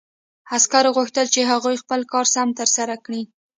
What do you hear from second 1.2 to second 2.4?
چې هغوی خپل کار